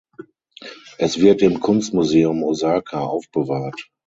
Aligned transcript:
Es 0.97 1.19
wird 1.19 1.43
im 1.43 1.59
Kunstmuseum 1.59 2.41
Osaka 2.41 3.01
aufbewahrt. 3.01 3.91